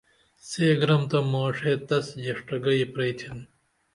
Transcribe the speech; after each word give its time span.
سے 0.47 0.65
گرم 0.79 1.01
تہ 1.09 1.19
ماڜے 1.31 1.73
تسہ 1.87 2.13
جیڜٹہ 2.23 2.55
گئی 2.63 2.83
پریئتھین 2.93 3.37